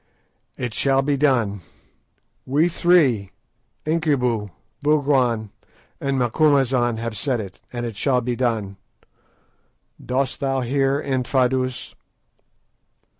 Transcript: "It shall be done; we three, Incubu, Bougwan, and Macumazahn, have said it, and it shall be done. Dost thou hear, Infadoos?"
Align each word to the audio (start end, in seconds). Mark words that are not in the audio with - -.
"It 0.57 0.73
shall 0.73 1.03
be 1.03 1.15
done; 1.15 1.61
we 2.43 2.69
three, 2.69 3.29
Incubu, 3.85 4.49
Bougwan, 4.83 5.51
and 5.99 6.17
Macumazahn, 6.17 6.97
have 6.97 7.15
said 7.15 7.39
it, 7.39 7.61
and 7.71 7.85
it 7.85 7.95
shall 7.95 8.19
be 8.19 8.35
done. 8.35 8.77
Dost 10.03 10.39
thou 10.39 10.61
hear, 10.61 10.99
Infadoos?" 10.99 11.93